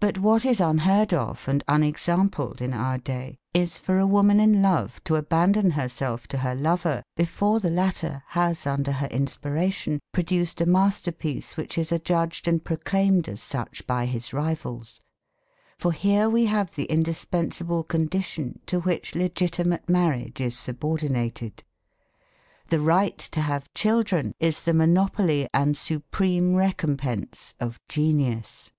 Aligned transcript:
But 0.00 0.18
what 0.18 0.44
is 0.44 0.58
unheard 0.60 1.14
of 1.14 1.46
and 1.46 1.62
unexampled 1.68 2.60
in 2.60 2.74
our 2.74 2.98
day 2.98 3.38
is 3.54 3.78
for 3.78 3.96
a 4.00 4.04
woman 4.04 4.40
in 4.40 4.60
love 4.62 5.00
to 5.04 5.14
abandon 5.14 5.70
herself 5.70 6.26
to 6.30 6.38
her 6.38 6.56
lover 6.56 7.04
before 7.14 7.60
the 7.60 7.70
latter 7.70 8.24
has 8.30 8.66
under 8.66 8.90
her 8.90 9.06
inspiration 9.06 10.00
produced 10.10 10.60
a 10.60 10.66
masterpiece 10.66 11.56
which 11.56 11.78
is 11.78 11.92
adjudged 11.92 12.48
and 12.48 12.64
proclaimed 12.64 13.28
as 13.28 13.40
such 13.40 13.86
by 13.86 14.06
his 14.06 14.32
rivals. 14.32 15.00
For 15.78 15.92
here 15.92 16.28
we 16.28 16.46
have 16.46 16.74
the 16.74 16.86
indispensable 16.86 17.84
condition 17.84 18.58
to 18.66 18.80
which 18.80 19.14
legitimate 19.14 19.88
marriage 19.88 20.40
is 20.40 20.58
subordinated. 20.58 21.62
The 22.70 22.80
right 22.80 23.18
to 23.18 23.40
have 23.40 23.72
children 23.72 24.32
is 24.40 24.62
the 24.62 24.74
monopoly 24.74 25.46
and 25.54 25.76
supreme 25.76 26.56
recompense 26.56 27.54
of 27.60 27.78
genius. 27.88 28.72